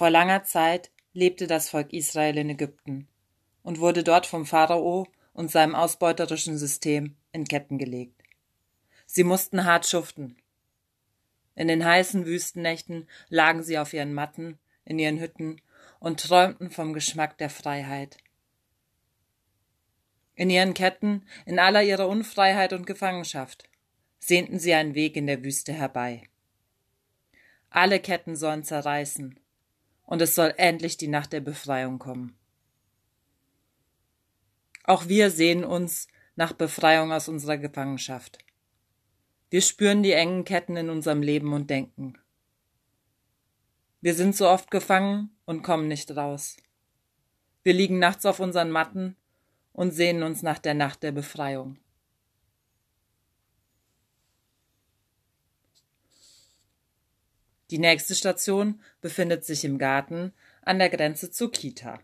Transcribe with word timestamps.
Vor 0.00 0.08
langer 0.08 0.44
Zeit 0.44 0.90
lebte 1.12 1.46
das 1.46 1.68
Volk 1.68 1.92
Israel 1.92 2.38
in 2.38 2.48
Ägypten 2.48 3.06
und 3.62 3.80
wurde 3.80 4.02
dort 4.02 4.24
vom 4.24 4.46
Pharao 4.46 5.06
und 5.34 5.50
seinem 5.50 5.74
ausbeuterischen 5.74 6.56
System 6.56 7.16
in 7.32 7.44
Ketten 7.44 7.76
gelegt. 7.76 8.22
Sie 9.04 9.24
mussten 9.24 9.66
hart 9.66 9.84
schuften. 9.86 10.38
In 11.54 11.68
den 11.68 11.84
heißen 11.84 12.24
Wüstennächten 12.24 13.10
lagen 13.28 13.62
sie 13.62 13.76
auf 13.76 13.92
ihren 13.92 14.14
Matten, 14.14 14.58
in 14.86 14.98
ihren 14.98 15.20
Hütten 15.20 15.60
und 15.98 16.20
träumten 16.20 16.70
vom 16.70 16.94
Geschmack 16.94 17.36
der 17.36 17.50
Freiheit. 17.50 18.16
In 20.34 20.48
ihren 20.48 20.72
Ketten, 20.72 21.26
in 21.44 21.58
aller 21.58 21.82
ihrer 21.82 22.08
Unfreiheit 22.08 22.72
und 22.72 22.86
Gefangenschaft, 22.86 23.68
sehnten 24.18 24.58
sie 24.58 24.72
einen 24.72 24.94
Weg 24.94 25.14
in 25.16 25.26
der 25.26 25.44
Wüste 25.44 25.74
herbei. 25.74 26.22
Alle 27.68 28.00
Ketten 28.00 28.34
sollen 28.34 28.64
zerreißen, 28.64 29.38
und 30.10 30.20
es 30.20 30.34
soll 30.34 30.52
endlich 30.56 30.96
die 30.96 31.06
Nacht 31.06 31.32
der 31.32 31.40
Befreiung 31.40 32.00
kommen. 32.00 32.36
Auch 34.82 35.06
wir 35.06 35.30
sehen 35.30 35.64
uns 35.64 36.08
nach 36.34 36.52
Befreiung 36.52 37.12
aus 37.12 37.28
unserer 37.28 37.58
Gefangenschaft. 37.58 38.38
Wir 39.50 39.62
spüren 39.62 40.02
die 40.02 40.12
engen 40.12 40.44
Ketten 40.44 40.76
in 40.76 40.90
unserem 40.90 41.22
Leben 41.22 41.52
und 41.52 41.70
Denken. 41.70 42.18
Wir 44.00 44.14
sind 44.14 44.34
so 44.34 44.48
oft 44.48 44.72
gefangen 44.72 45.30
und 45.44 45.62
kommen 45.62 45.86
nicht 45.86 46.16
raus. 46.16 46.56
Wir 47.62 47.72
liegen 47.72 48.00
nachts 48.00 48.26
auf 48.26 48.40
unseren 48.40 48.72
Matten 48.72 49.16
und 49.72 49.92
sehnen 49.92 50.24
uns 50.24 50.42
nach 50.42 50.58
der 50.58 50.74
Nacht 50.74 51.04
der 51.04 51.12
Befreiung. 51.12 51.78
Die 57.70 57.78
nächste 57.78 58.14
Station 58.14 58.80
befindet 59.00 59.44
sich 59.44 59.64
im 59.64 59.78
Garten 59.78 60.32
an 60.62 60.78
der 60.78 60.90
Grenze 60.90 61.30
zur 61.30 61.52
Kita. 61.52 62.00